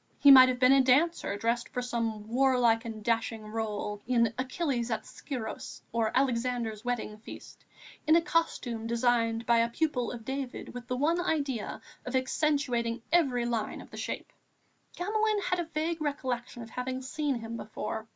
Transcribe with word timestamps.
He 0.17 0.31
might 0.31 0.49
have 0.49 0.57
been 0.59 0.71
a 0.71 0.81
dancer 0.81 1.37
dressed 1.37 1.69
for 1.69 1.83
some 1.83 2.27
warlike 2.27 2.85
and 2.85 3.03
dashing 3.03 3.43
rôle, 3.43 4.01
in 4.07 4.33
Achilles 4.35 4.89
at 4.89 5.03
Scyros 5.05 5.83
or 5.91 6.11
Alexander's 6.17 6.83
Wedding 6.83 7.19
feast, 7.19 7.63
in 8.07 8.15
a 8.15 8.21
costume 8.23 8.87
designed 8.87 9.45
by 9.45 9.59
a 9.59 9.69
pupil 9.69 10.11
of 10.11 10.25
David 10.25 10.73
with 10.73 10.87
the 10.87 10.97
one 10.97 11.21
idea 11.21 11.81
of 12.03 12.15
accentuating 12.15 13.03
every 13.11 13.45
line 13.45 13.79
of 13.79 13.91
the 13.91 13.97
shape. 13.97 14.33
Gamelin 14.95 15.39
had 15.43 15.59
a 15.59 15.65
vague 15.65 16.01
recollection 16.01 16.63
of 16.63 16.71
having 16.71 17.03
seen 17.03 17.35
him 17.35 17.55
before. 17.55 18.07